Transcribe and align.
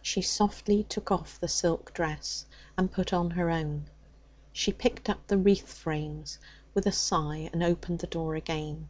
She 0.00 0.22
softly 0.22 0.82
took 0.84 1.10
off 1.12 1.38
the 1.38 1.46
silk 1.46 1.92
dress, 1.92 2.46
and 2.78 2.90
put 2.90 3.12
on 3.12 3.32
her 3.32 3.50
own. 3.50 3.84
She 4.50 4.72
picked 4.72 5.10
up 5.10 5.26
the 5.26 5.36
wreath 5.36 5.74
frames 5.74 6.38
with 6.72 6.86
a 6.86 6.90
sigh 6.90 7.50
and 7.52 7.62
opened 7.62 7.98
the 7.98 8.06
door 8.06 8.34
again. 8.34 8.88